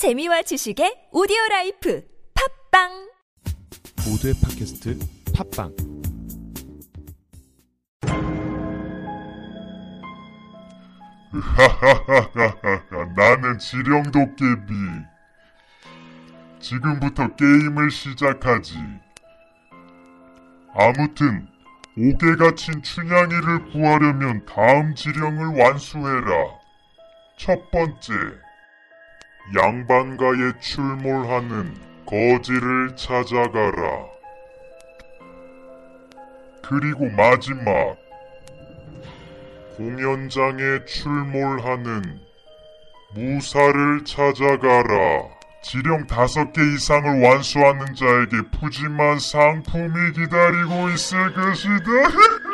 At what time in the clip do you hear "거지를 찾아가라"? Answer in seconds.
32.06-34.06